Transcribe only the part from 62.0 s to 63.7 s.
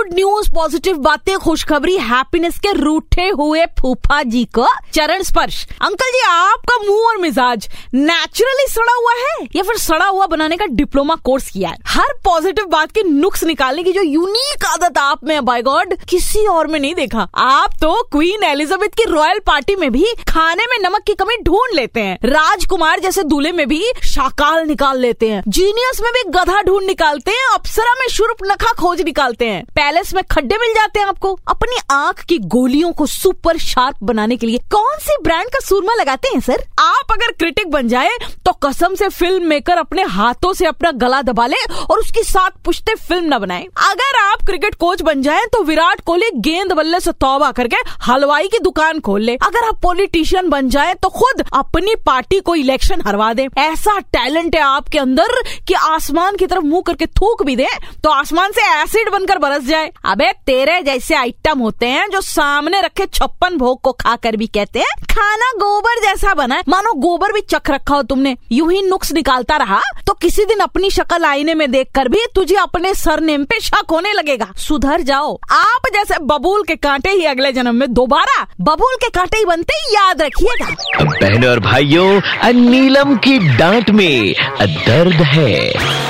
जो सामने रखे छप्पन